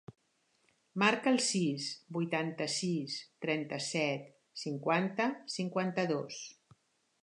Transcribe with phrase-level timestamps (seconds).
[1.03, 4.27] Marca el sis, vuitanta-sis, trenta-set,
[4.67, 6.47] cinquanta, cinquanta-dos.